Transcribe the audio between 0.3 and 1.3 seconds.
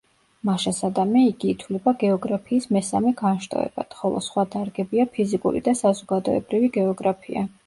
მაშასადამე,